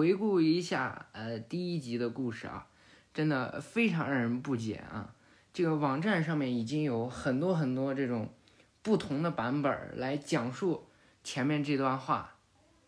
[0.00, 2.66] 回顾一下呃第一集的故事啊，
[3.12, 5.12] 真的非常让人不解啊。
[5.52, 8.32] 这个网站上面已经有很多很多这种
[8.80, 10.86] 不同的版本来讲述
[11.22, 12.36] 前面这段话，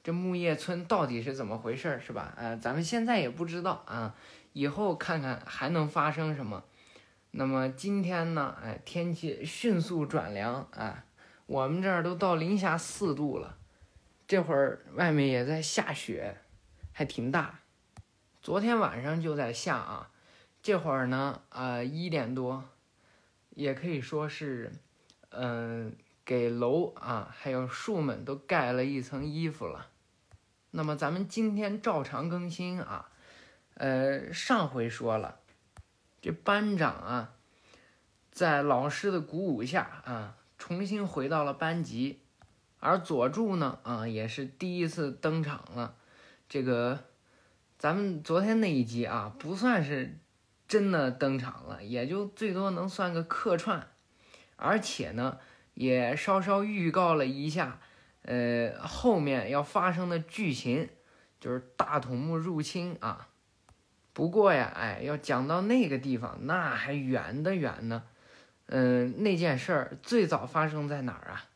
[0.03, 2.33] 这木叶村到底是怎么回事是吧？
[2.35, 4.15] 呃，咱们现在也不知道啊，
[4.55, 6.65] 以后看看还能发生什么。
[7.33, 11.05] 那么今天呢，哎，天气迅速转凉啊，
[11.45, 13.59] 我们这儿都到零下四度了，
[14.27, 16.39] 这会儿外面也在下雪，
[16.93, 17.61] 还挺大。
[18.41, 20.11] 昨天晚上就在下啊，
[20.63, 22.65] 这会儿呢，呃，一点多，
[23.51, 24.73] 也可以说是，
[25.31, 25.95] 嗯，
[26.25, 29.89] 给楼啊还有树们都盖了一层衣服了。
[30.73, 33.11] 那么咱们今天照常更新啊，
[33.75, 35.39] 呃，上回说了。
[36.21, 37.35] 这班长啊，
[38.31, 42.21] 在老师的鼓舞下啊，重新回到了班级，
[42.81, 45.97] 而佐助呢，啊，也是第一次登场了。
[46.53, 47.05] 这个，
[47.79, 50.19] 咱们昨天那一集啊，不算是
[50.69, 53.89] 真的登场了，也就最多能算个客串，
[54.57, 55.39] 而且呢，
[55.73, 57.81] 也稍稍预告了一下，
[58.21, 60.91] 呃，后面要发生的剧情，
[61.41, 63.29] 就是大筒木入侵啊。
[64.13, 68.03] 不过呀，哎，要讲到那个地方，那还远的远呢。
[68.67, 71.47] 嗯，那件事儿最早发生在哪儿啊？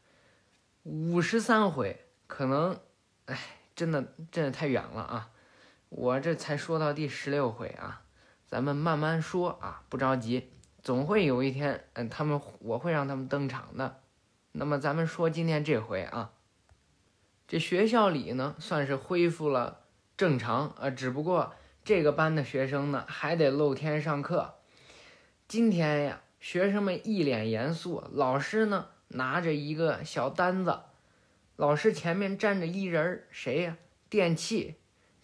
[0.85, 2.81] 五十三回，可能，
[3.27, 3.39] 哎，
[3.77, 5.31] 真的真的太远了啊！
[5.91, 8.03] 我这才说到第十六回啊，
[8.45, 10.51] 咱们慢慢说啊，不着急，
[10.83, 14.01] 总会有一天，嗯，他们我会让他们登场的。
[14.51, 16.33] 那么咱们说今天这回啊，
[17.47, 19.83] 这学校里呢算是恢复了
[20.17, 21.53] 正常啊，只不过。
[21.85, 24.57] 这个班的学生呢，还得露天上课。
[25.47, 30.81] 今天呀，学生们一脸严肃，老师呢拿着一个小单子，
[31.57, 33.79] 老师前面站着一人谁呀？
[34.11, 34.75] 电器，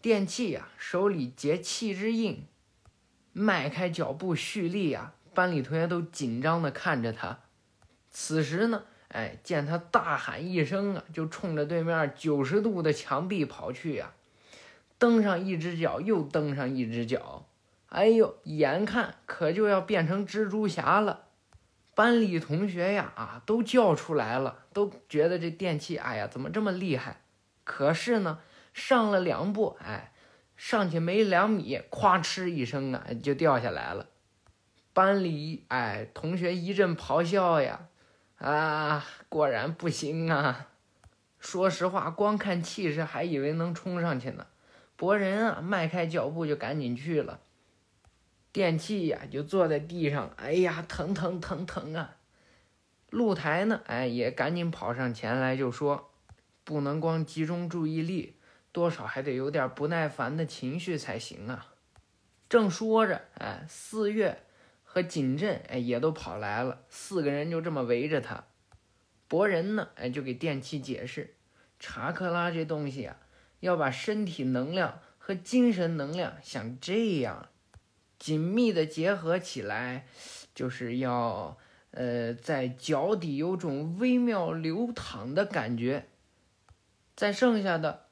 [0.00, 2.46] 电器呀，手里结气之印，
[3.34, 5.12] 迈开脚步蓄力呀。
[5.34, 7.40] 班里同学都紧张的看着他。
[8.10, 14.12] 此时呢，哎，见他大喊一声啊，就冲着对面九十度的墙壁跑去呀。
[14.98, 17.46] 蹬上一只脚，又蹬上一只脚，
[17.88, 21.26] 哎呦，眼看可就要变成蜘蛛侠了。
[21.94, 27.20] 班里同学呀，啊，都叫出来了，都觉得这电器，哎呀，怎么这么厉害？
[27.64, 28.40] 可是呢，
[28.72, 30.12] 上了两步，哎，
[30.56, 34.08] 上去没两米，咵哧一声啊，就掉下来了。
[34.92, 37.88] 班里，哎，同学一阵咆哮呀，
[38.38, 40.68] 啊，果然不行啊！
[41.38, 44.46] 说实话，光看气势，还以为能冲上去呢。
[44.96, 47.40] 博人啊，迈开脚步就赶紧去了。
[48.52, 52.16] 电器呀，就坐在地上，哎呀，疼疼疼疼啊！
[53.12, 56.10] 露台呢，哎，也赶紧跑上前来，就说
[56.64, 58.36] ：“不能光集中注意力，
[58.72, 61.74] 多少还得有点不耐烦的情绪才行啊。”
[62.48, 64.42] 正说着，哎，四月
[64.82, 68.44] 和锦镇，哎，也都跑来了，四个人就这么围着他。
[69.28, 71.34] 博人呢，哎，就给电器解释：
[71.78, 73.18] 查克拉这东西啊。
[73.60, 77.50] 要把身体能量和精神能量像这样
[78.18, 80.06] 紧密的结合起来，
[80.52, 81.56] 就是要
[81.92, 86.08] 呃在脚底有种微妙流淌的感觉。
[87.14, 88.06] 再剩下的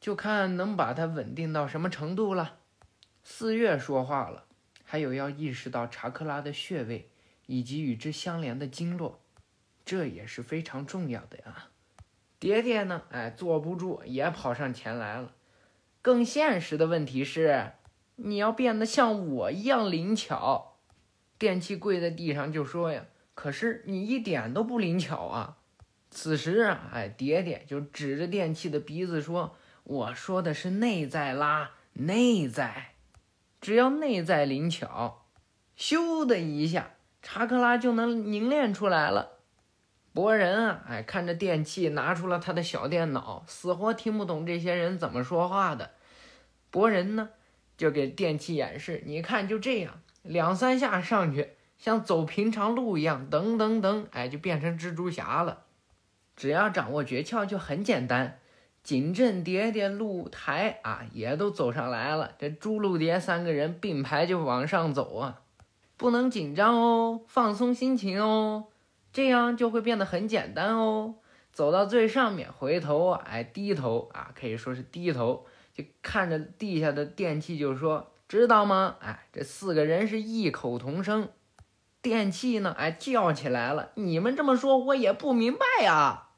[0.00, 2.58] 就看能把它稳定到什么程度了。
[3.24, 4.44] 四月说话了，
[4.84, 7.10] 还有要意识到查克拉的穴位
[7.46, 9.20] 以及与之相连的经络，
[9.84, 11.70] 这也是非常重要的呀。
[12.38, 13.02] 爹爹呢？
[13.10, 15.32] 哎，坐不住，也跑上前来了。
[16.02, 17.72] 更现实的问题是，
[18.16, 20.75] 你要变得像我一样灵巧。
[21.38, 23.04] 电器跪在地上就说呀
[23.34, 25.58] ：“可是你一点都不灵巧啊！”
[26.10, 32.94] 此时啊，哎，爹爹就指着电器的鼻子说：“我说的是内在啦，内在，
[33.60, 35.26] 只要内在灵巧，
[35.76, 39.32] 咻的一下，查克拉就能凝练出来了。”
[40.14, 45.90] 博人啊，哎，看着电器，拿出了他的小电脑，死活听不懂这些人怎么说话的。
[46.70, 47.28] 博人呢，
[47.76, 55.64] 就给电器演示，你看，就这样，两三下上去，像走平常路一样，噔噔噔，哎，就变成蜘蛛侠了。
[56.34, 58.38] 只要掌握诀窍，就很简单。
[58.82, 62.32] 锦镇、蝶蝶、露台啊，也都走上来了。
[62.38, 65.40] 这朱露蝶三个人并排就往上走啊，
[65.96, 68.66] 不能紧张哦，放松心情哦。
[69.12, 71.16] 这样就会变得很简单哦。
[71.52, 81.28] 走到最上面，回头哎，低头啊，可以说是低头，就看着地下的电器，就说：“知道吗？”哎，这四个人是异口同声。
[82.02, 86.28] 电器呢，哎，叫起来了：“你们这么说，我也不明白呀！”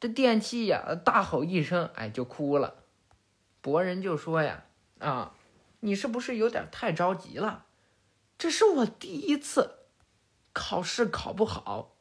[0.00, 2.82] 这电器呀，大吼一声，哎，就哭了。
[3.60, 4.64] 博人就说呀
[4.98, 5.34] ：“啊，
[5.80, 7.66] 你是不是有点太着急了？
[8.36, 9.78] 这是我第一次
[10.52, 11.96] 考试考不好，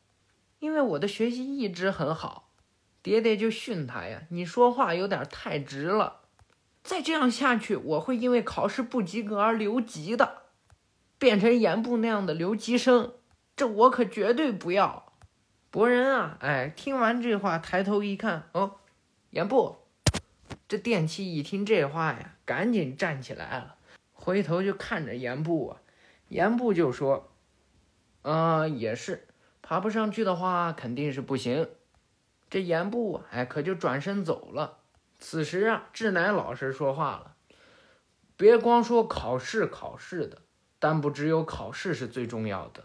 [0.60, 2.50] 因为我的学习一直很好。”
[3.04, 6.22] 爹爹就训他呀：“你说话有点太直了，
[6.84, 10.44] 再这样下去，我会因为考试不及格而留级的，
[11.18, 13.14] 变成严部那样的留级生，
[13.56, 15.14] 这我可绝对不要。”
[15.72, 18.76] 博人啊，哎，听完这话，抬头一看，哦，
[19.32, 19.78] 严部。
[20.68, 23.76] 这电器一听这话呀，赶紧站起来了，
[24.12, 25.82] 回头就看着严部啊，
[26.28, 27.32] 严部就说
[28.22, 29.28] ：“啊，也是，
[29.62, 31.70] 爬不上去的话，肯定是不行。”
[32.52, 34.80] 这严部，哎，可就转身走了。
[35.26, 37.36] 此时啊，志乃老师说话了
[38.36, 40.40] ：“别光说考试考试的，
[40.80, 42.84] 但不只有考试是最重要的。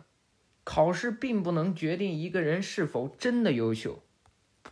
[0.62, 4.04] 考试并不能决定一个人是否真的优秀。”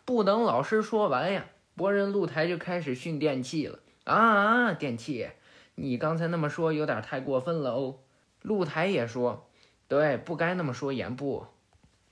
[0.06, 3.80] 不等老师说完呀，博人露台就开始训电器了。
[4.04, 5.28] 啊啊，电器，
[5.74, 7.98] 你刚才那么说有点太过分了哦。
[8.42, 9.50] 露台也说
[9.88, 11.48] ：“对，不该那么说。”言部。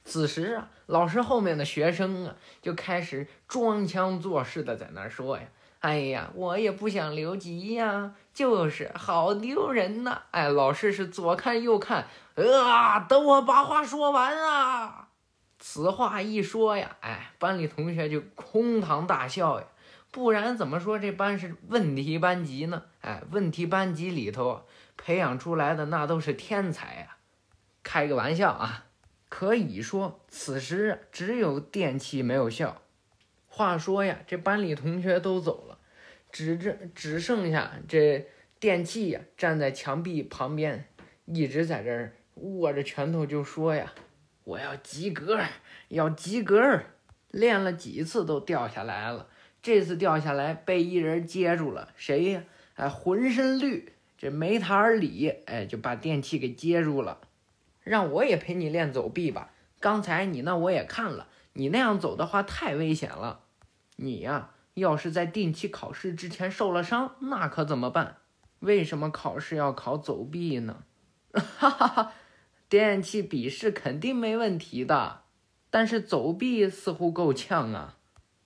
[0.04, 5.44] 此时啊，老师后面的学生啊就开始装腔作势的在那说呀
[5.80, 12.06] ：“哎呀，我也不想留级呀，就是好丢人呐！”哎，老师是左看右看，
[12.36, 15.08] 啊，等我把话说完啊！
[15.58, 19.66] 此话一说呀，哎，班里同学就哄堂大笑呀。
[20.10, 22.82] 不然怎么说这班是问题班级呢？
[23.00, 24.66] 哎，问题班级里头
[24.98, 27.16] 培养出来的那都是天才呀！
[27.82, 28.83] 开个玩笑啊。
[29.36, 32.82] 可以说，此时只有电器没有笑。
[33.48, 35.76] 话说呀，这班里同学都走了，
[36.30, 38.28] 只这只剩下这
[38.60, 40.86] 电器呀，站在墙壁旁边，
[41.24, 43.92] 一直在这握着拳头就说呀
[44.44, 45.40] ：“我要及格，
[45.88, 46.82] 要及格！”
[47.32, 49.26] 练了几次都掉下来了，
[49.60, 52.44] 这次掉下来被一人接住了，谁呀？
[52.76, 57.18] 哎，浑身绿，这梅塔尔里，哎，就把电器给接住了。
[57.84, 59.52] 让我也陪你练走臂吧。
[59.78, 63.42] 刚才你那我也看了，你那样走的话太危险了。
[63.96, 68.16] 你呀，要是在定期考试之前受了伤，那可怎么办？
[68.60, 70.84] 为什么考试要考走臂呢？
[71.32, 72.12] 哈哈哈，
[72.68, 75.22] 电器笔试肯定没问题的，
[75.68, 77.98] 但是走臂似乎够呛啊。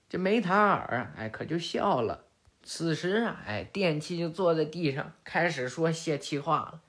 [0.09, 2.25] 这梅塔尔哎可就笑了。
[2.63, 6.81] 此时啊，哎，电器就坐在地上开始说泄气话了。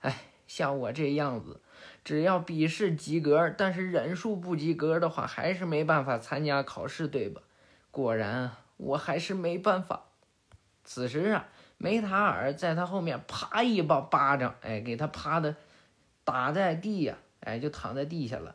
[0.00, 1.60] 哎，像我这样子。
[2.04, 7.42] 只要笔试及格，但是忍术不及格的话，还是没办法参加考试，对吧？
[7.90, 10.04] 果然啊，我还是没办法。
[10.84, 11.48] 此时啊，
[11.78, 15.56] 梅塔尔在他后面啪一巴巴掌，哎，给他啪的
[16.22, 18.54] 打在地呀，哎，就躺在地下了。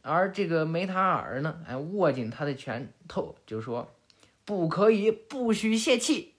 [0.00, 3.92] 而这个梅塔尔呢，哎，握紧他的拳头，就说
[4.46, 6.34] ：“不可以，不许泄气。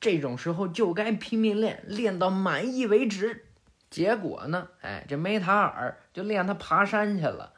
[0.00, 3.44] 这种时候就该拼命练，练到满意为止。”
[3.90, 4.68] 结果呢？
[4.82, 7.52] 哎，这梅塔尔就练他爬山去了。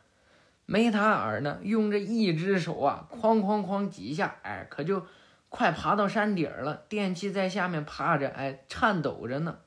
[0.67, 5.05] 梅塔尔呢，用这一只手啊，哐哐哐几下，哎，可就
[5.49, 6.85] 快爬到山顶了。
[6.89, 9.59] 电器在下面趴着，哎，颤抖着呢。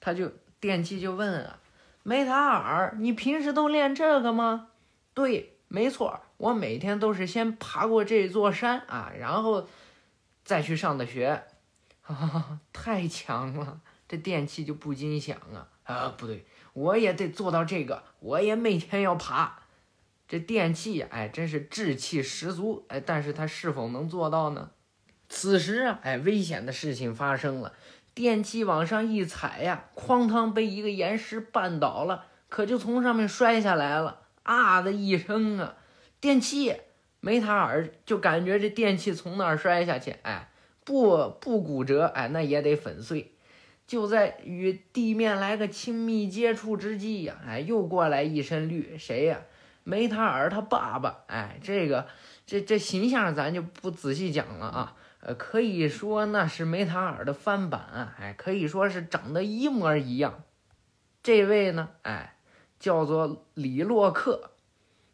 [0.00, 0.30] 他就
[0.60, 1.58] 电器就问啊，
[2.02, 4.68] 梅塔尔，你平时都练这个吗？
[5.14, 9.66] 对，没错，我每天都是先爬过这座山啊，然后
[10.44, 11.44] 再去上的学。
[12.02, 13.80] 哈哈，太强了！
[14.08, 15.68] 这电器就不禁想啊。
[15.84, 19.58] 啊，不对，我也得做到这个，我也每天要爬。
[20.28, 24.70] 这电器，哎，真是志气十足，哎，但是他是否能做到呢？
[25.28, 27.74] 此时啊，哎，危险的事情发生了，
[28.14, 35.76] 电器往上一踩呀，哐当被一个岩石绊倒了，可就从上面摔下来了，啊的一声啊，
[36.18, 36.76] 电器
[37.20, 40.50] 梅塔尔就感觉这电器从那儿摔下去，哎，
[40.84, 43.31] 不不骨折，哎，那也得粉碎。
[43.92, 49.42] 就在与地面来个亲密接触之际呀，哎，又过来一身绿，谁呀？
[49.84, 51.24] 梅塔尔他爸爸。
[51.26, 52.06] 哎，这个
[52.46, 54.96] 这这形象咱就不仔细讲了啊。
[55.20, 60.42] 呃，可以说那是梅塔尔的翻版，哎，可以说是长得一模一样。
[61.22, 62.38] 这位呢，哎，
[62.78, 64.52] 叫做李洛克，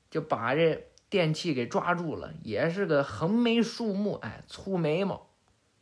[0.08, 5.30] 就把这电器给抓住了，也是个横眉竖目，哎，粗眉毛，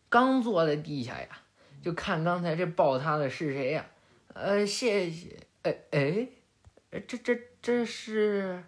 [0.08, 1.28] 刚坐在地下呀。
[1.86, 3.86] 就看刚才这抱他的是谁呀？
[4.34, 5.36] 呃，谢谢。
[5.62, 6.28] 哎哎，
[7.06, 8.64] 这这这是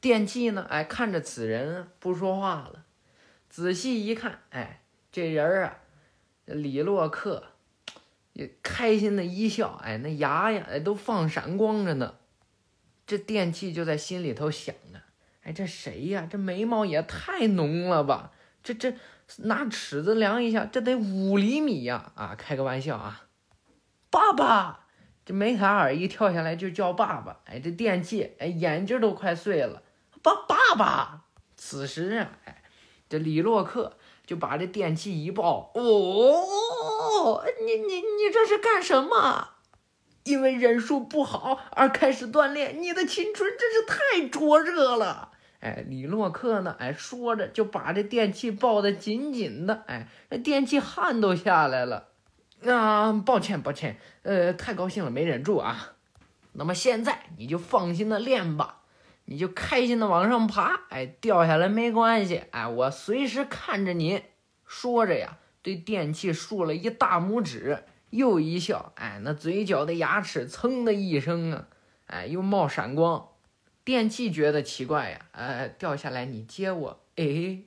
[0.00, 0.66] 电器呢？
[0.70, 2.86] 哎，看着此人不说话了，
[3.50, 4.80] 仔细一看，哎，
[5.12, 5.76] 这人儿啊，
[6.46, 7.48] 李洛克
[8.32, 12.14] 也开心的一笑，哎，那牙呀，都放闪光着呢。
[13.06, 15.02] 这电器就在心里头想着，
[15.42, 16.26] 哎，这谁呀？
[16.30, 18.32] 这眉毛也太浓了吧？
[18.62, 18.94] 这这
[19.38, 22.12] 拿尺子量一下，这得五厘米呀！
[22.14, 23.26] 啊，开个玩笑啊！
[24.10, 24.86] 爸爸，
[25.24, 29.82] 这梅塔尔一跳下来就叫爸爸，哎，这电器哎眼睛都快碎了。
[30.22, 31.24] 爸爸爸，
[31.56, 32.62] 此时啊，哎，
[33.08, 39.50] 这李洛克就把这电器一抱，哦，你你你这是干什么？
[40.24, 45.32] 因为忍术不好而开始锻炼，你的青春真是太灼热了。
[45.64, 46.76] 哎，李洛克呢？
[46.78, 49.82] 哎，说着就把这电器抱得紧紧的。
[49.86, 52.08] 哎，那电器汗都下来了。
[52.66, 55.94] 啊，抱歉，抱歉，呃，太高兴了，没忍住啊。
[56.52, 58.82] 那么现在你就放心的练吧，
[59.24, 60.82] 你就开心的往上爬。
[60.90, 62.42] 哎，掉下来没关系。
[62.50, 64.22] 哎，我随时看着你。
[64.66, 67.84] 说着呀，对电器竖了一大拇指。
[68.10, 71.68] 又一笑，哎，那嘴角的牙齿噌的一声啊，
[72.06, 73.28] 哎，又冒闪光。
[73.84, 77.58] 电器觉得奇怪呀，哎，掉下来你接我，哎，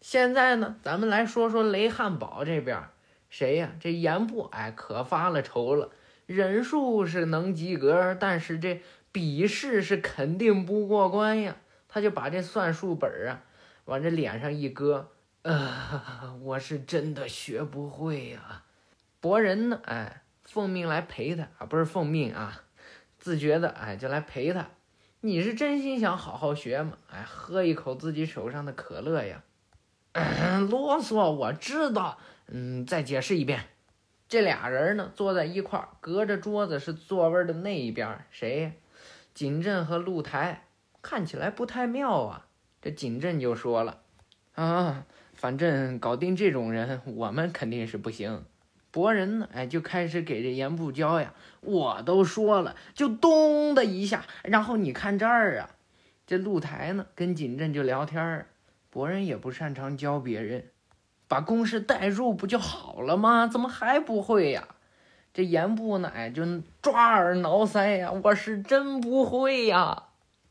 [0.00, 2.82] 现在呢，咱们来说说雷汉堡这边，
[3.30, 3.70] 谁呀？
[3.78, 5.90] 这严部，哎，可发了愁了。
[6.26, 8.82] 忍术是能及格，但是这
[9.12, 11.56] 笔试是肯定不过关呀。
[11.86, 13.44] 他就把这算术本啊，
[13.84, 18.64] 往这脸上一搁，呃，我是真的学不会呀。
[19.20, 19.80] 博人呢？
[19.84, 22.64] 哎，奉命来陪他啊，不是奉命啊，
[23.18, 24.68] 自觉的哎，就来陪他。
[25.26, 26.98] 你是真心想好好学吗？
[27.10, 29.42] 哎，喝一口自己手上的可乐呀。
[30.68, 32.18] 啰嗦，我知道。
[32.48, 33.64] 嗯，再解释一遍。
[34.28, 38.26] 这俩人呢，坐在一块儿，隔着桌子是座位的那一边。
[38.30, 38.72] 谁呀？
[39.32, 40.66] 景镇和露台，
[41.00, 42.46] 看起来不太妙啊。
[42.82, 44.02] 这景镇就说了
[44.56, 48.44] ：“啊，反正搞定这种人，我们肯定是不行。”
[48.94, 49.48] 博人呢？
[49.52, 51.34] 哎，就开始给这严不教呀。
[51.62, 55.70] 我都说了，就咚的一下，然后你看这儿啊，
[56.28, 58.46] 这露台呢，跟景镇就聊天儿。
[58.90, 60.70] 博人也不擅长教别人，
[61.26, 63.48] 把公式代入不就好了吗？
[63.48, 64.68] 怎么还不会呀？
[65.32, 66.08] 这严部呢？
[66.14, 66.44] 哎，就
[66.80, 68.12] 抓耳挠腮呀。
[68.12, 70.04] 我是真不会呀。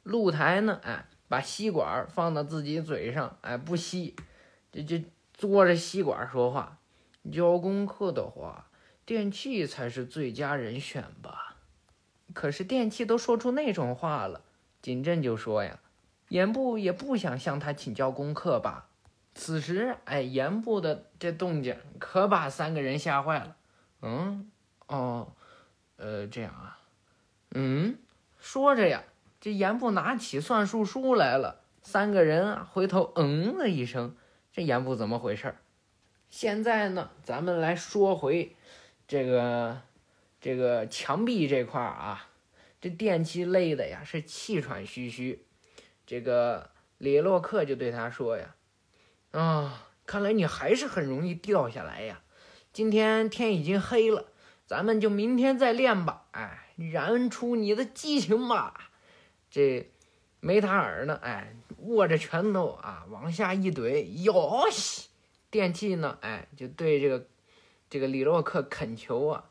[0.04, 0.82] 露台呢？
[0.84, 4.14] 哎，把吸管放到自己嘴上，哎，不吸，
[4.70, 5.02] 这这
[5.40, 6.80] 嘬着吸管说话。
[7.32, 8.70] 教功课的话，
[9.06, 11.58] 电器才是最佳人选吧？
[12.34, 14.42] 可是电器都说出那种话了，
[14.82, 15.80] 景镇就说呀
[16.30, 18.90] ：“严部也不想向他请教功课吧？”
[19.36, 23.56] 此时，哎，严部的这动静可把三个人吓坏了。
[24.02, 24.52] 嗯，
[24.88, 25.34] 哦，
[25.96, 26.80] 呃，这样啊，
[27.52, 27.98] 嗯，
[28.38, 29.04] 说着呀，
[29.42, 31.62] 这严部拿起算术书来了。
[31.82, 34.16] 三个人啊，回头嗯了一声，
[34.52, 35.58] 这严部怎么回事儿？
[36.34, 38.56] 现在呢，咱们来说回
[39.08, 39.80] 这个
[40.42, 42.28] 这个墙壁这块儿啊，
[42.82, 45.46] 这电器累的呀是气喘吁吁。
[46.08, 48.56] 这个李洛克就对他说呀
[49.30, 52.24] ：“啊，看来你还是很容易掉下来呀。
[52.74, 54.26] 今天天已经黑了，
[54.66, 56.26] 咱们就明天再练吧。
[56.32, 58.90] 哎，燃出你的激情吧。”
[59.52, 59.88] 这
[60.40, 65.10] 梅塔尔呢，哎，握着拳头啊，往下一怼，哟西！
[65.54, 66.18] 电器呢？
[66.22, 67.28] 哎，就对这个
[67.88, 69.46] 这个李洛克恳求啊，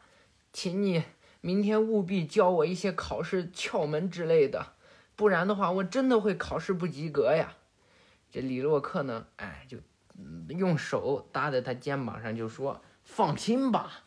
[0.53, 1.05] 请你
[1.41, 4.73] 明天务必教我一些考试窍门之类的，
[5.15, 7.55] 不然的话，我真的会考试不及格呀。
[8.33, 9.79] 这李洛克呢，哎，就
[10.49, 14.03] 用手搭在他肩膀上，就说：“放心吧，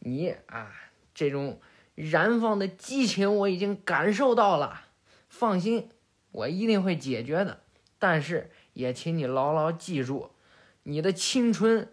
[0.00, 0.72] 你啊，
[1.14, 1.60] 这种
[1.94, 4.86] 燃放的激情我已经感受到了，
[5.28, 5.90] 放心，
[6.32, 7.60] 我一定会解决的。
[8.00, 10.30] 但是也请你牢牢记住。”
[10.88, 11.88] 你的青春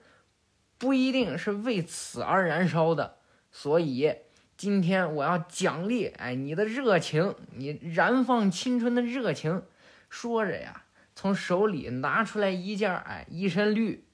[0.77, 3.17] 不一定是为此而燃烧的，
[3.51, 4.15] 所以
[4.55, 9.63] 今天我要奖励哎你的热情，你燃放青春的热情。
[10.09, 10.83] 说着呀，
[11.15, 14.05] 从手里拿出来一件哎一身绿，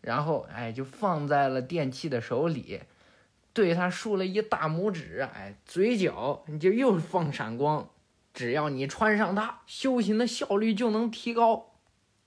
[0.00, 2.80] 然后哎就放在了电器的手里，
[3.52, 7.88] 对他竖了一大拇指，哎嘴角你就又放闪光。
[8.32, 11.73] 只要你穿上它，修行的效率就能提高。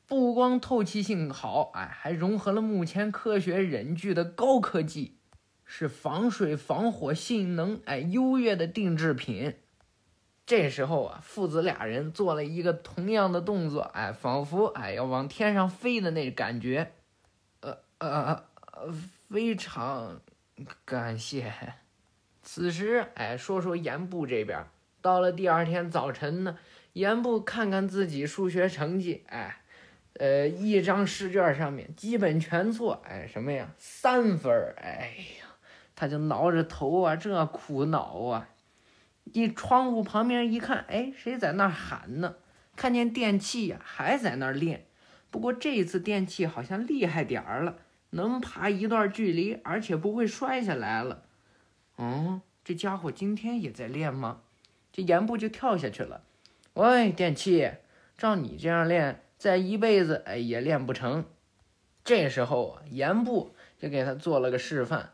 [0.08, 5.18] 不光透气性好，哎，还融合了目前科学忍具的高科技，
[5.66, 9.56] 是防水防火性能哎优越的定制品。
[10.46, 16.94] 这时候啊，父子俩人做了一个同样的动作，哎，仿佛哎要往天上飞的那感觉。
[17.60, 18.94] 呃呃呃，
[19.30, 20.22] 非常
[20.86, 21.52] 感谢。
[22.42, 24.66] 此时哎，说说严部这边，
[25.02, 26.58] 到了第二天早晨呢，
[26.94, 29.64] 严部看看自己数学成绩，哎。
[30.20, 35.46] 呃，一张试卷上面基本全错，哎，什么呀，三分儿，哎呀，
[35.96, 38.50] 他就挠着头啊，这苦恼啊。
[39.34, 42.36] 一窗户旁边一看，哎，谁在那喊呢？
[42.76, 44.86] 看见电器呀，还在那练。
[45.30, 47.78] 不过这次电器好像厉害点儿了，
[48.12, 51.24] 能爬一段距离，而且不会摔下来了。
[51.98, 54.42] 嗯，这家伙今天也在练吗？
[54.92, 56.24] 这言部就跳下去了。
[56.74, 57.70] 喂，电器，
[58.18, 61.26] 照你这样练，再一辈子哎也练不成。
[62.04, 65.14] 这时候啊，言部就给他做了个示范，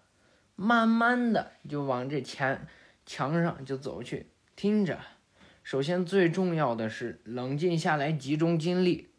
[0.55, 2.67] 慢慢的就往这前
[3.05, 4.99] 墙上就走去，听着。
[5.63, 9.09] 首先最重要的是冷静下来，集中精力，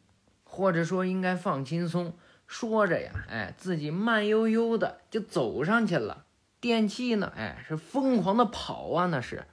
[0.45, 2.17] 或者说应该放轻松。
[2.47, 6.27] 说着呀，哎，自己慢悠悠的就走上去了。
[6.61, 9.45] 电器呢，哎，是疯狂的跑啊，那是。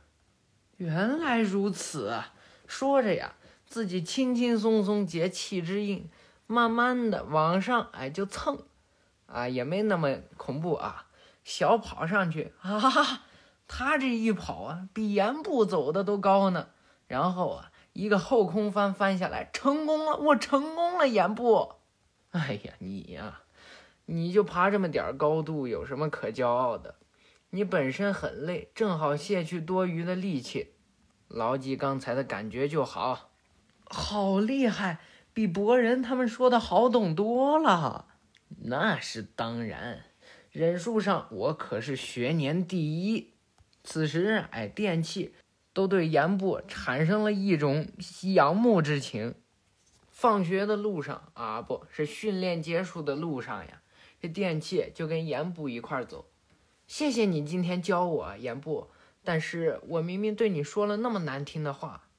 [0.77, 2.34] 原来如此啊！
[2.67, 3.36] 说着呀，
[3.72, 6.10] 自己轻轻松松结气之印，
[6.46, 8.60] 慢慢的往上，哎，就蹭，
[9.28, 11.06] 啊，也没那么恐怖啊，
[11.46, 13.22] 小跑上去，哈哈，
[13.70, 16.68] 他这一跑啊，比岩步走的都高呢。
[17.08, 20.18] 然后啊，一个后空翻翻下来，成功了！
[20.18, 21.75] 我成功了，岩部。
[22.32, 23.44] 哎呀，你呀，
[24.08, 26.96] 你就爬这么点高度，有什么可骄傲的？
[27.51, 30.74] 你本身很累，正好卸去多余的力气，
[31.30, 33.30] 牢记刚才的感觉就好。
[33.91, 35.00] 好厉害，
[35.33, 38.07] 比博人他们说的好懂多了。
[38.63, 40.05] 那是当然，
[40.51, 43.33] 忍术上我可是学年第一。
[43.83, 45.33] 此时，哎，电器。
[45.74, 47.88] 都对岩部产生了一种
[48.33, 49.36] 仰慕之情。
[50.10, 53.81] 放学的路上啊，不是训练结束的路上呀，
[54.19, 56.25] 这电器就跟岩部一块走。
[56.88, 58.89] 谢谢你今天教我岩部，
[59.24, 62.10] 但是我明明对你说了那么难听的话。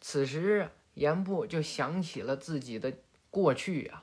[0.00, 2.92] 此时严部就想起了自己的
[3.30, 4.02] 过去呀，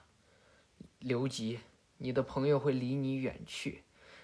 [0.97, 1.59] 刘吉，
[1.97, 3.83] 你的朋友会离你远去，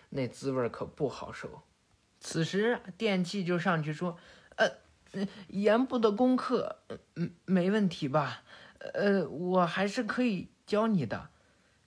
[0.09, 1.61] 那滋味可不好受。
[2.19, 4.17] 此时电器就上去说。
[5.11, 6.83] 呃，严部的功课，
[7.15, 8.43] 嗯，没问题吧？
[8.93, 11.29] 呃，我还是可以教你的。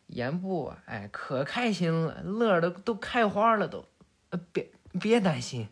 [0.07, 3.85] 严部，哎，可开心了，乐的都开花了都。
[4.31, 5.69] 呃，别别担心，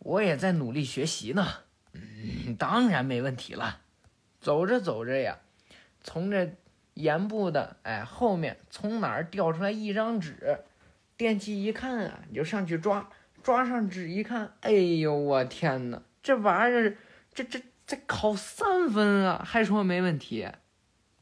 [0.00, 1.46] 我也在努力学习呢。
[1.92, 3.82] 嗯，当然没问题了。
[4.44, 5.38] 走着走着呀，
[6.02, 6.54] 从这
[6.92, 10.58] 盐部的哎后面从哪儿掉出来一张纸，
[11.16, 13.08] 电器一看啊，你就上去抓，
[13.42, 16.02] 抓上纸一看，哎呦我天哪！
[16.22, 16.98] 这玩意儿，
[17.32, 20.46] 这这这考三分啊，还说没问题？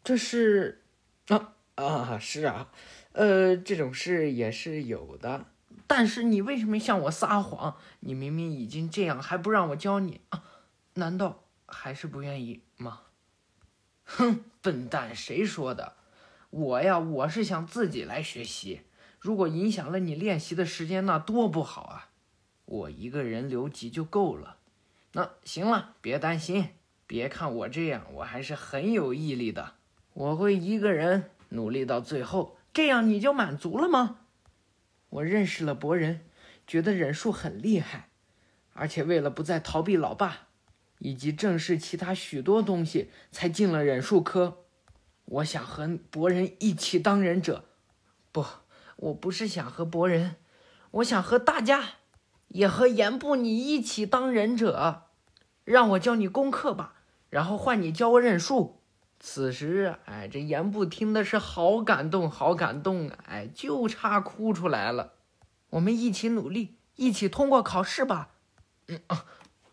[0.03, 0.83] 这是
[1.29, 2.73] 啊啊是啊，
[3.13, 5.47] 呃，这种事也是有的。
[5.87, 7.77] 但是你为什么向我撒谎？
[8.01, 10.43] 你明明已经这样，还不让我教你啊？
[10.95, 13.03] 难道还是不愿意吗？
[14.17, 15.95] 哼， 笨蛋，谁说的？
[16.51, 18.83] 我呀，我是想自己来学习。
[19.19, 22.11] 如果影响了你练习的时间，那多不好啊！
[22.67, 24.59] 我一个人留级就够了。
[25.13, 26.69] 那行了，别担心，
[27.07, 29.75] 别看我这样，我还是很有毅力的。
[30.13, 34.19] 我会一个人努力到最后，这样你就满足了吗？
[35.09, 36.27] 我认识了博人，
[36.67, 38.09] 觉得忍术很厉害，
[38.75, 40.49] 而且为了不再逃避老爸，
[41.05, 44.59] 以及正视其他许多东西，才进了忍术科。
[45.25, 47.65] 我想和博人一起当忍者，
[48.31, 48.45] 不，
[48.97, 50.37] 我不是想和博人，
[50.93, 51.95] 我想和大家。
[52.49, 55.05] 也和严部你一起当忍者，
[55.65, 56.97] 让我教你功课吧，
[57.31, 58.83] 然后换你教我忍术。
[59.19, 63.19] 此时，哎，这严部听的是好感动，好感动啊！
[63.27, 65.15] 哎，就差哭出来了。
[65.71, 68.29] 我们一起努力，一起通过考试吧。
[68.89, 69.25] 嗯啊，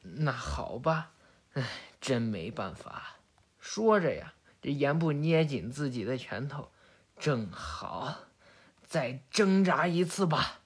[0.03, 1.11] 那好吧。
[1.53, 1.63] 哎，
[1.99, 3.17] 真没办法。
[3.59, 6.69] 说着呀，这严部捏紧自己的拳头，
[7.17, 8.15] 正好，
[8.85, 10.59] 再挣扎一次吧。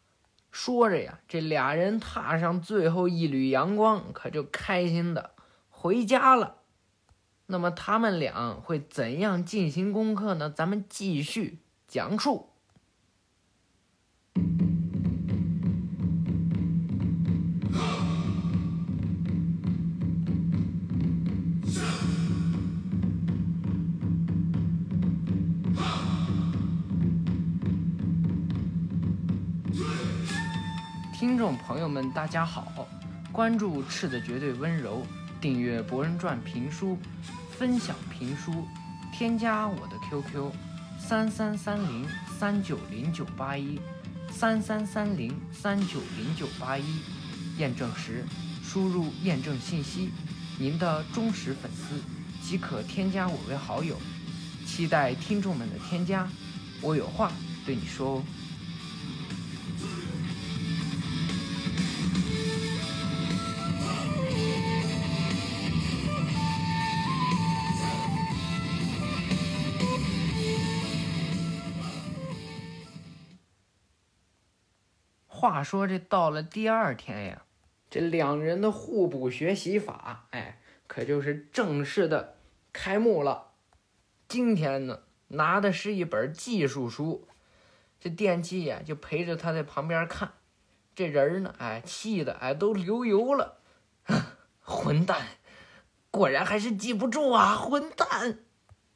[0.52, 5.32] 说着呀，这俩人踏上最后一缕阳光，可就开心的
[5.70, 6.58] 回家了。
[7.48, 10.50] 那么他们俩会怎样进行功课呢？
[10.50, 12.53] 咱们继续讲述。
[31.44, 32.88] 众朋友们，大家好！
[33.30, 35.06] 关注“赤的绝对温柔”，
[35.42, 36.98] 订阅《博人传》评书，
[37.52, 38.66] 分享评书，
[39.12, 40.50] 添加我的 QQ：
[40.98, 42.08] 三三三零
[42.40, 43.78] 三九零九八一，
[44.32, 47.02] 三三三零三九零九八一。
[47.58, 48.24] 验证时，
[48.64, 50.12] 输入验证信息，
[50.58, 52.02] 您的忠实粉丝
[52.42, 53.98] 即可添加我为好友。
[54.66, 56.26] 期待听众们的添加，
[56.80, 57.34] 我有话
[57.66, 58.24] 对你说哦。
[75.44, 77.44] 话说这到了第二天呀，
[77.90, 82.38] 这两人的互补学习法，哎，可就是正式的
[82.72, 83.52] 开幕了。
[84.30, 87.28] 今天呢，拿的是一本技术书，
[88.00, 90.32] 这电器呀就陪着他在旁边看。
[90.96, 93.58] 这人呢，哎，气的哎都流油了。
[94.64, 95.28] 混蛋，
[96.10, 97.58] 果然还是记不住啊！
[97.58, 98.40] 混蛋。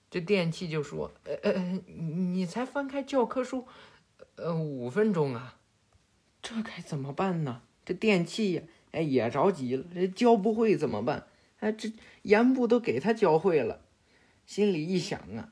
[0.10, 3.68] 这电器就说：“呃呃，你才翻开教科书，
[4.38, 5.57] 呃，五分钟啊，
[6.48, 11.28] 这该怎么办呢？”这电器呀，哎，也着急了，这教不会怎么办？
[11.60, 13.82] 哎，这言部都给他教会了，
[14.46, 15.50] 心里一想啊，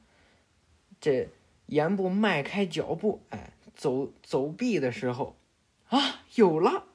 [1.01, 1.29] 这
[1.65, 5.35] 言部迈开脚步，哎，走走壁的时候，
[5.89, 6.85] 啊，有了，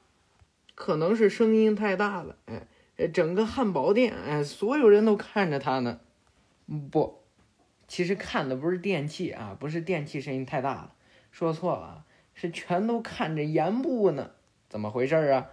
[0.73, 5.99] 可能是声音太大了，哎，整个汉堡店，哎，所有人都看着他呢，
[6.89, 7.21] 不。
[7.87, 10.95] 其实看的不是电器啊，不是电器声音太大了，
[11.31, 12.05] 说错了，
[12.41, 14.31] 是全都看着盐部呢。
[14.67, 15.51] 怎么回事啊？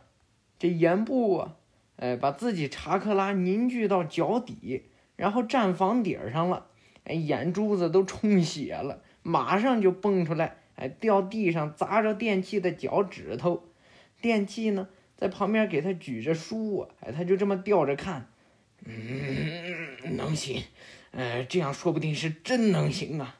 [0.58, 1.56] 这盐部啊，
[1.96, 6.68] 哎，把自己查克拉凝聚到脚底，然后站房顶上了，
[7.04, 13.64] 哎，眼珠子都充血了，马上就蹦出来，哎，掉地上砸着电器的脚趾头。
[14.22, 18.30] 电器呢，在旁边给他举着书，哎，他就这么吊着看，
[18.86, 20.62] 嗯，能行。
[21.10, 23.37] 哎，这样说不定是真能行啊！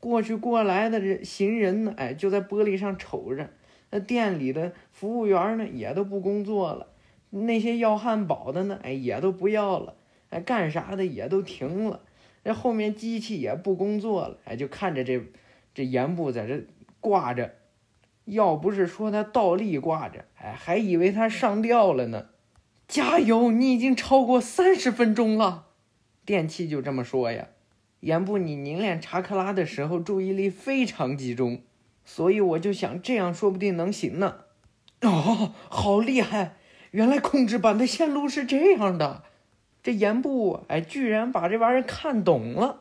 [0.00, 3.50] 过去过来的这行人呢，哎，就在玻璃上瞅着。
[3.90, 6.88] 那店里的服务员呢，也都不工作了。
[7.30, 9.94] 那些要汉堡的呢，哎，也都不要了。
[10.30, 12.00] 哎，干啥的也都停了。
[12.44, 14.38] 这后面机器也不工作了。
[14.44, 15.20] 哎，就看着这
[15.74, 16.64] 这盐布在这
[17.00, 17.54] 挂着。
[18.24, 22.26] 要不是说他倒立挂着，哎，还以为他上吊了呢。
[22.88, 25.66] 加油，你已经超过三十分钟了。
[26.24, 27.46] 电器就这么说呀，
[28.00, 31.62] 言部你凝练查克拉的时候注意力非常集中，
[32.04, 34.44] 所以我就想这样说不定能行呢。
[35.02, 36.56] 哦，好厉害！
[36.92, 39.24] 原来控制板的线路是这样的。
[39.82, 42.80] 这言部哎，居然把这玩意儿看懂了。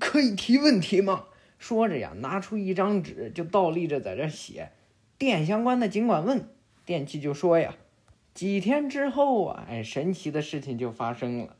[0.00, 1.26] 可以提问题吗？
[1.58, 4.70] 说着呀，拿出一张纸就倒立着在这写。
[5.18, 6.48] 电相关的尽管问。
[6.84, 7.74] 电器就说呀，
[8.32, 11.56] 几天之后啊，哎，神奇的事情就发生了。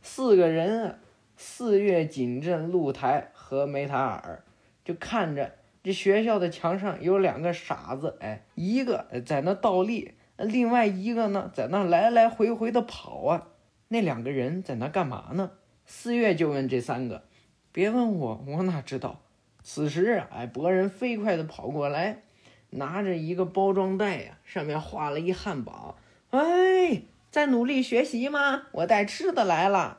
[0.00, 0.98] 四个人，
[1.36, 4.44] 四月锦镇露台和梅塔尔
[4.84, 13.48] 就看着这学校的墙上有两个傻子，哎，一个在那倒立，另外一个呢在那来来回回的跑啊。
[13.88, 15.50] 那两个人在那干嘛呢？
[15.86, 17.24] 四月就问这三个，
[17.72, 19.20] 别问我，我哪知道。
[19.62, 22.22] 此时，哎，博人飞快的跑过来，
[22.70, 25.96] 拿着一个包装袋呀，上面画了一汉堡，
[26.30, 27.02] 哎。
[27.30, 28.68] 在努力学习吗？
[28.70, 29.98] 我带吃的来了，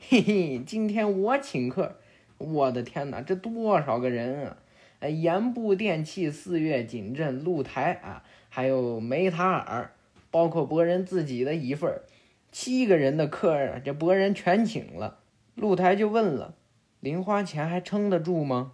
[0.08, 1.96] 嘿嘿，今天我请客。
[2.38, 4.56] 我的天哪，这多少个人啊！
[5.00, 9.92] 呃，盐步电器、四月锦镇、露台啊，还有梅塔尔，
[10.30, 12.02] 包括博人自己的一份儿
[12.50, 15.18] 七个人的客啊，这博人全请了。
[15.54, 16.54] 露台就问了，
[17.00, 18.72] 零花钱还撑得住吗？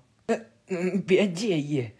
[0.68, 1.90] 嗯，别介意，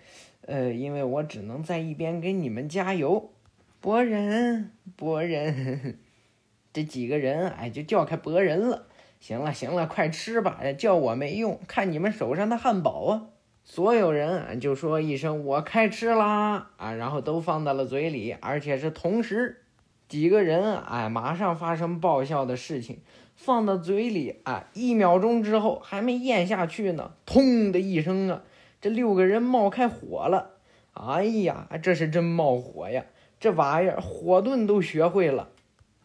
[0.42, 3.32] 呃，因为我只能在一边给你们加油。
[3.80, 5.98] 博人，博人，
[6.72, 8.85] 这几个人哎，就叫开博人了。
[9.20, 13.22] 行了，行了，快吃吧，叫我没用，看你们手上的汉堡啊！
[13.64, 19.62] 所有人啊，就说一声“我开吃啦”啊，然后都放到了嘴里，而且是同时。
[20.08, 23.00] 几个人哎，马上发生爆笑的事情，
[23.34, 28.42] 放到嘴里啊，一秒钟之后还没咽下去呢，通的一声啊，
[28.80, 30.52] 这六个人冒开火了。
[30.92, 33.04] 哎呀，这是真冒火呀！
[33.40, 35.48] 这玩意儿火遁都学会了，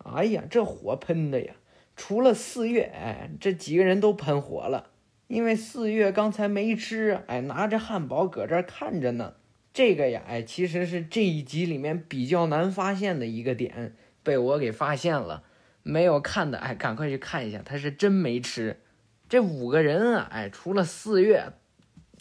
[0.04, 1.54] 哎呀，这火喷的呀！
[2.04, 4.90] 除了四月，哎，这几个人都喷火了，
[5.28, 9.36] 因为四月刚才没吃，哎，拿着汉堡搁这儿看着呢。
[9.72, 15.44] 这个呀，哎，其实是这一集里面比较难发现的一个点，被我给发现了。
[15.84, 18.82] 没有看的，哎，赶快去看一下，他是真没吃。
[19.30, 21.54] 这五个人啊，哎，除了四月，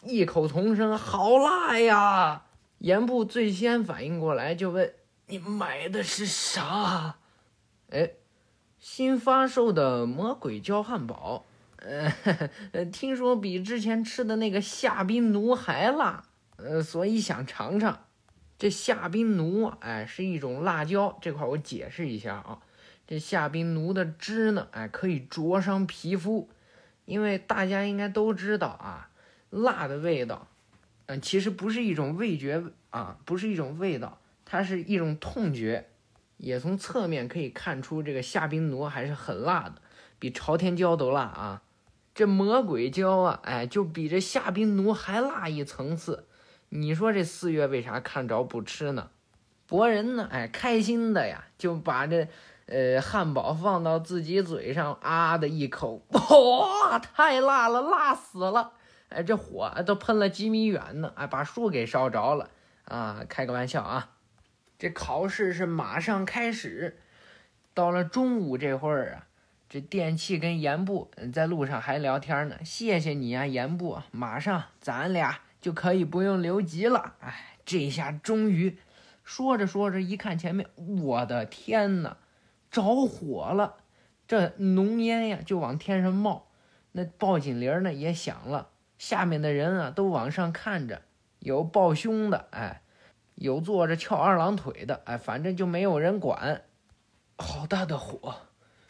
[0.04, 2.42] 异口同声：“好辣呀！”
[2.80, 4.92] 盐部最先反应过来，就问。
[5.28, 7.16] 你买的是啥？
[7.88, 8.10] 哎，
[8.80, 11.44] 新发售的魔鬼椒汉堡，
[11.76, 16.24] 呃，听说比之前吃的那个夏宾奴还辣，
[16.56, 18.04] 呃，所以想尝尝。
[18.58, 22.58] 这夏宾奴，哎，是一种辣椒，这块我解释一下啊。
[23.06, 26.48] 这夏宾奴的汁呢，哎，可以灼伤皮肤，
[27.04, 29.10] 因为大家应该都知道啊，
[29.50, 30.48] 辣的味道，
[31.04, 34.18] 嗯，其实不是一种味觉啊，不是一种味道。
[34.46, 35.88] 它是一种痛觉，
[36.42, 39.74] 也从侧面可以看出这个夏冰奴还是很辣的，
[40.18, 41.62] 比朝天椒都辣啊！
[42.14, 46.26] 这魔鬼椒啊，哎，就比这夏冰奴还辣一层次。
[46.70, 49.11] 你说这四月为啥看着不吃呢？
[49.66, 52.26] 博人呢，哎，开心的呀，就把这
[52.66, 58.72] 呃汉堡放到自己嘴上，啊的一口，哇，太辣了，辣死了！
[59.11, 62.48] 哎，这火都喷了几米远呢，哎，把树给烧着了
[62.87, 63.24] 啊！
[63.29, 64.11] 开个玩笑啊！
[64.80, 66.96] 这考试是马上开始，
[67.74, 69.26] 到了中午这会儿啊，
[69.68, 72.56] 这电器跟严部在路上还聊天呢。
[72.64, 77.16] 谢谢你啊，严部，马上咱俩就可以不用留级了。
[77.20, 78.78] 哎，这下终于。
[79.22, 82.16] 说着说着，一看前面，我的天哪，
[82.70, 83.74] 着火了！
[84.26, 86.46] 这浓烟呀就往天上冒，
[86.92, 91.02] 那报警铃呢也响了，下面的人啊都往上看着，
[91.40, 92.79] 有抱胸的，哎，
[93.40, 96.64] 有坐着翘二郎腿的，哎，反正就没有人管。
[97.38, 98.35] 好大的火！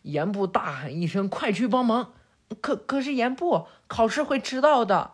[0.03, 2.15] 严部大喊一声：“快去帮忙！”
[2.61, 5.13] 可可是严部考试会迟到的，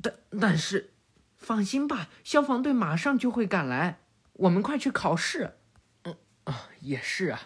[0.00, 0.92] 但但是
[1.36, 3.98] 放心吧，消防队马上就会赶来。
[4.34, 5.56] 我们快去考试，
[6.04, 7.40] 嗯啊，也是啊。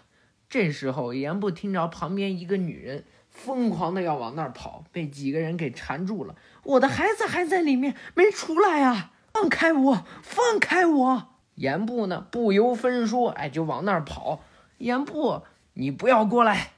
[0.51, 6.37] 这时候，严不听着旁边一个女人疯狂的要往那儿跑，被几个人给缠住了。
[6.63, 9.13] 我的孩子还在里面没出来啊！
[9.39, 11.29] 放开我，放开我！
[11.57, 14.41] 严布呢，不由分说，哎，就往那儿跑。
[14.79, 15.43] 严布，
[15.75, 16.71] 你不要过来！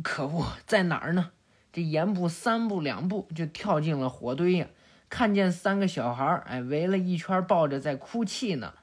[0.00, 1.32] 可恶，在哪儿呢？
[1.72, 4.68] 这严布三步两步就跳进了火堆呀，
[5.08, 8.74] 看见三个小孩儿，哎，围了一圈，抱着在哭泣呢。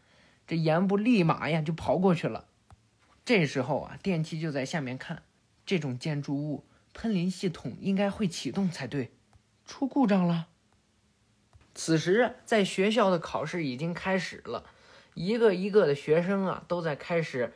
[0.45, 2.47] 这严布立马呀就跑过去了。
[3.23, 5.23] 这时候啊，电梯就在下面看，
[5.65, 9.13] 这种建筑物喷淋系统应该会启动才对，
[9.63, 10.47] 出故障了。
[11.79, 14.65] 此时在学校的考试已经开始了，
[15.13, 17.53] 一个一个的学生啊都在开始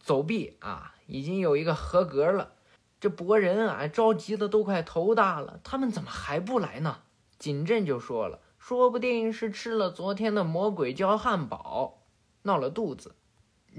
[0.00, 2.54] 走壁啊，已经有一个合格了。
[2.98, 7.02] 这博人啊着急的都快头大了，他们怎么还不来呢？
[7.38, 12.02] 锦镇就说了，说不定是吃了昨天的魔鬼椒汉堡。
[12.44, 13.14] 闹了肚子，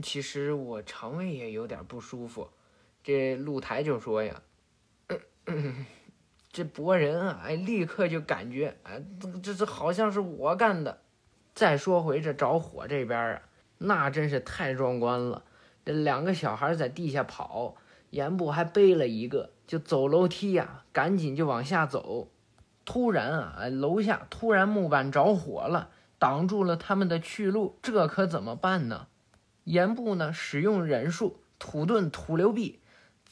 [0.04, 2.52] 其实我肠胃也有点不舒服。
[3.04, 4.44] 这露台就说呀
[6.56, 11.02] ：“这博人啊，哎，立刻就感觉，哎，这这这好像是我干的。”
[11.54, 13.42] 再说回这着火这边啊，
[13.80, 15.44] 那真是太壮观了。
[15.84, 17.76] 这两个小孩在地下跑，
[18.12, 22.30] 严部还背了一个，就走楼梯呀，赶紧就往下走。
[22.86, 25.90] 突然啊，楼下突然木板着火了。
[26.18, 29.08] 挡住了他们的去路，这可怎么办呢？
[29.66, 32.80] 严部呢，使用忍术土遁土流壁，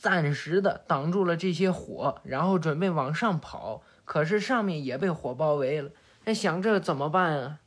[0.04, 3.84] 暂时的挡住了这些火，然后准备往上跑。
[4.04, 5.92] 可是上面也被火包围了，
[6.26, 7.60] 那想这怎么办啊？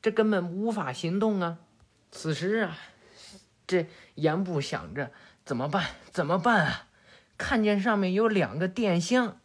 [0.00, 1.58] 这根本无法行动啊！
[2.12, 2.78] 此时啊，
[3.66, 5.10] 这严部想着
[5.44, 5.84] 怎么办？
[6.12, 6.86] 怎么办啊？
[7.36, 9.38] 看见上面有两个电箱，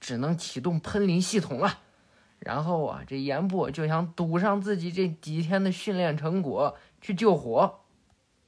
[0.00, 1.78] 只能启动喷淋系统了。
[2.40, 7.78] 然后啊，这严部就想赌上自己这几天的训练成果去救火。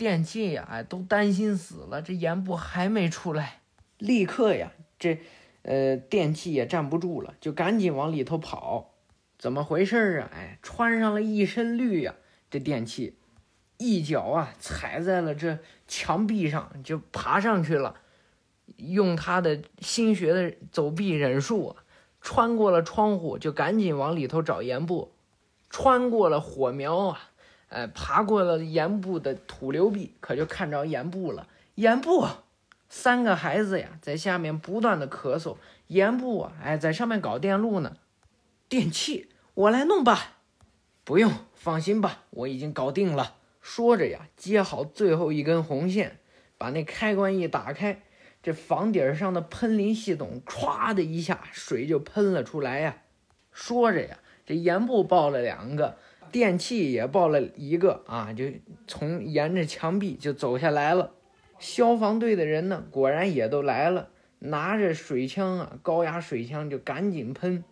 [0.00, 2.00] 电器呀，哎，都担心死了。
[2.00, 3.60] 这盐布还没出来，
[3.98, 5.20] 立刻呀，这
[5.60, 8.94] 呃电器也站不住了，就赶紧往里头跑。
[9.38, 10.30] 怎么回事啊？
[10.32, 12.14] 哎，穿上了一身绿呀，
[12.50, 13.18] 这电器
[13.76, 17.96] 一脚啊踩在了这墙壁上，就爬上去了，
[18.78, 21.68] 用他的新学的走壁忍术。
[21.68, 21.84] 啊
[22.22, 25.12] 穿过了窗户，就赶紧往里头找盐布，
[25.70, 27.29] 穿过了火苗啊，
[27.70, 31.48] 哎，爬过了岩部的土流壁，可就看着岩部了。
[31.76, 32.26] 岩部，
[32.88, 35.56] 三个孩子呀，在下面不断的咳嗽。
[35.86, 37.96] 岩部啊，哎，在上面搞电路呢。
[38.68, 40.38] 电器，我来弄吧。
[41.04, 43.36] 不用，放心吧，我已经搞定了。
[43.60, 46.18] 说着呀，接好最后一根红线，
[46.58, 48.02] 把那开关一打开。
[48.42, 52.96] 这房顶上的喷淋系统唰的一下，水就喷了出来呀。
[53.52, 55.98] 说着呀，这岩部爆了两个，
[56.30, 58.44] 电器也爆了一个啊，就
[58.86, 61.12] 从沿着墙壁就走下来了。
[61.58, 67.64] 消防队的人呢，果然也都来了，拿着水枪啊，高压水枪就赶紧喷。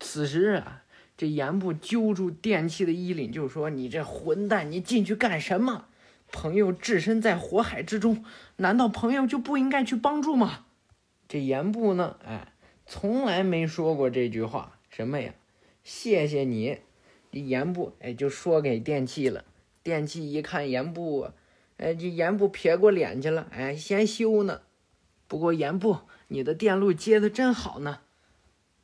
[0.00, 0.82] 此时啊，
[1.16, 5.86] 这盐部揪住电器的衣领，就说：“你这混蛋，你进去干什么？”
[6.32, 8.24] 朋友置身在火海之中，
[8.56, 10.66] 难道朋友就不应该去帮助吗？
[11.28, 12.16] 这严部呢？
[12.26, 12.52] 哎，
[12.84, 14.78] 从来没说过这句话。
[14.88, 15.32] 什么呀？
[15.84, 16.78] 谢谢你。
[17.34, 19.44] 这严部哎，就说给电器了。
[19.82, 21.30] 电器一看严部，
[21.78, 23.48] 哎，这严部撇过脸去了。
[23.50, 24.62] 哎，先修呢。
[25.26, 28.02] 不过严部，你的电路接的真好呢。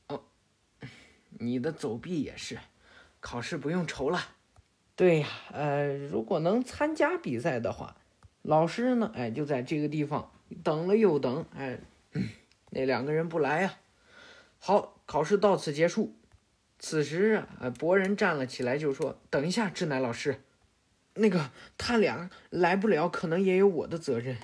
[0.08, 0.24] 哦，
[1.38, 2.58] 你的走壁也是，
[3.20, 4.20] 考试不用愁了。
[4.96, 7.96] 对呀，呃，如果能参加比赛的话，
[8.42, 10.32] 老师呢，哎，就在这个地方
[10.64, 11.78] 等了又等，哎，
[12.70, 13.78] 那两个人不来呀。
[14.58, 16.16] 好，考试到此结束。
[16.80, 20.40] 此时啊，博人站了起来，就说：“等一下，志乃老师，
[21.14, 24.38] 那个他俩来不了，可能也有我的责任。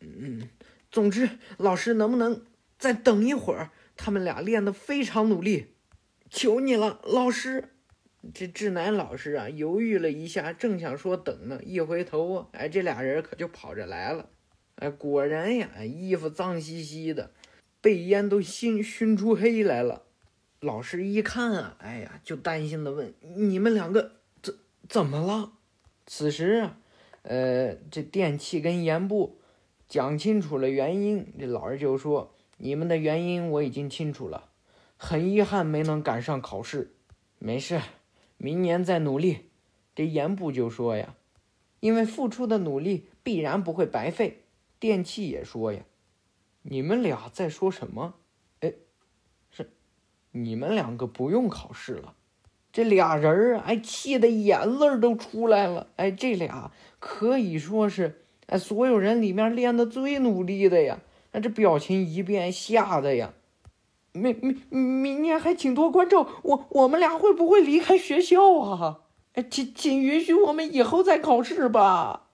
[0.00, 0.48] 嗯，
[0.90, 2.44] 总之，老师能不能
[2.76, 3.70] 再等一会儿？
[3.96, 5.68] 他们俩练得非常努力，
[6.28, 7.70] 求你了，老师。”
[8.34, 14.28] 这志乃老师啊，犹豫了一下，正想说等呢，一回头，哎，这俩人可就跑着来了。
[14.74, 17.30] 哎，果然呀，衣服脏兮兮的，
[17.80, 20.02] 被烟都熏熏出黑来了。
[20.60, 24.54] 老师一看啊，哎呀，就担心的问：“你们两个怎
[24.88, 25.52] 怎么了？”
[26.06, 26.76] 此时啊，
[27.22, 29.38] 呃，这电器跟盐部
[29.88, 34.50] 讲清楚了原因，这老师就说：“你们的原因我已经清楚了，
[34.98, 36.92] 很遗憾没能赶上考试，
[37.38, 37.80] 没事。”
[38.36, 39.50] 明年再努力，
[39.94, 41.14] 这严部就说呀，
[41.80, 44.44] 因为付出的努力必然不会白费。
[44.78, 45.80] 电器也说呀，
[46.62, 48.14] 你们俩在说什么？
[50.32, 52.14] 你们两个不用考试了。
[52.72, 55.88] 这俩人儿哎，气的眼泪都出来了。
[55.96, 61.00] 哎，这俩可以说是哎，所有人里面练的最努力的呀。
[61.32, 63.34] 哎，这表情一变，吓得呀。
[64.12, 69.00] 明明明年还请多关照，我我们俩会不会离开学校啊？
[69.34, 72.28] 哎，请请允许我们以后再考试吧。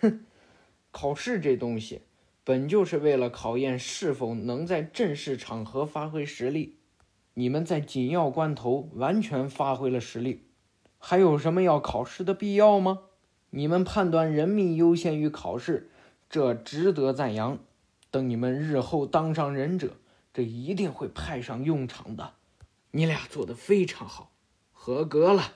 [0.00, 0.24] 哼，
[0.90, 2.02] 考试这东西
[2.44, 6.76] 本就是为了考验是否能在正式场合发挥实力。
[7.34, 10.44] 你们在紧要关头完全发挥了实力，
[10.98, 13.00] 还有什么要考试的必要吗？
[13.50, 15.90] 你们判断人命优先于考试，
[16.28, 17.58] 这值得赞扬。
[18.10, 19.96] 等你们日后当上忍者。
[20.32, 22.34] 这一定会派上用场的，
[22.92, 24.30] 你俩做的非常好，
[24.72, 25.54] 合格了。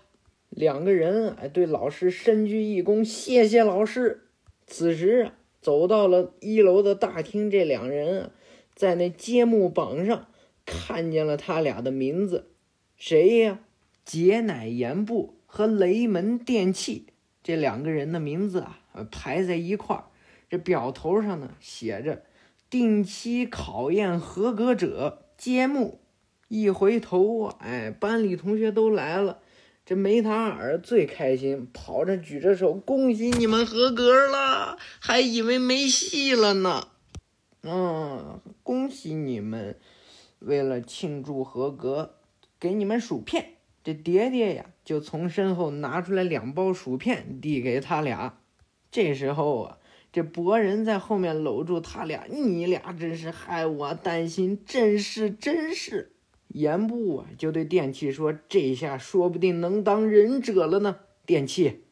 [0.51, 4.27] 两个人哎，对老师深鞠一躬，谢谢老师。
[4.67, 8.31] 此时啊，走到了一楼的大厅，这两人啊，
[8.75, 10.27] 在那揭幕榜上
[10.65, 12.51] 看见了他俩的名字，
[12.97, 13.61] 谁呀？
[14.05, 17.07] 杰乃言部和雷门电器
[17.43, 20.05] 这两个人的名字啊，排在一块儿。
[20.51, 22.23] 这表头上呢，写着。
[22.71, 26.01] 定期考验合格者揭幕，
[26.49, 29.39] 一回头，哎，班里同学都来了。
[29.87, 36.89] 这梅塔尔最开心，跑着举着手，恭喜你们合格了，还以为没戏了呢。
[37.63, 39.79] 嗯，恭喜你们！
[40.45, 42.15] 为了庆祝合格，
[42.61, 43.55] 给你们薯片。
[43.83, 48.39] 这爹爹呀，就从身后拿出来两包薯片，递给他俩。
[48.91, 49.79] 这时候啊。
[50.13, 56.13] 这博人在后面搂住他俩，你俩真是害我担心，真是真是。
[56.51, 61.87] 言部啊，就对电器说：“这下说不定能当忍者了呢。”电器，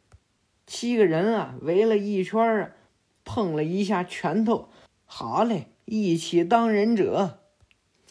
[0.69, 2.71] 七个人啊围了一圈啊，
[3.25, 4.69] 碰了一下拳头，
[5.05, 7.41] 好嘞，一起当忍者。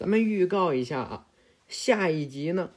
[0.01, 1.27] 咱们预告一下啊，
[1.67, 2.71] 下一集呢，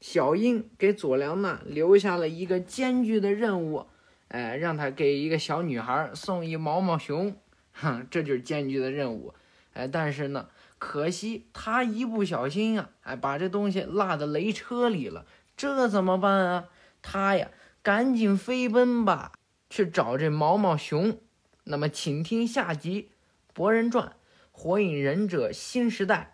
[0.00, 3.84] 小樱给佐良娜留下了一个艰巨的任务。
[4.28, 7.36] 哎，让她给一个小女孩送一毛毛熊，
[7.72, 9.34] 哼，这就是艰巨的任务。
[9.74, 10.48] 哎，但是呢，
[10.78, 15.26] 可惜他一不小心啊，哎，把这东西落在雷车里了，
[15.58, 16.70] 这怎么办啊？
[17.02, 17.50] 他呀，
[17.82, 19.32] 赶紧飞奔吧，
[19.68, 21.18] 去找这毛毛熊。
[21.64, 23.02] 那么，请听下集
[23.52, 24.06] 《博人传》
[24.50, 26.30] 《火影忍者新时代》，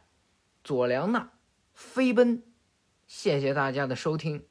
[0.63, 1.33] 佐良娜
[1.73, 2.43] 飞奔。
[3.07, 4.50] 谢谢大家的收听。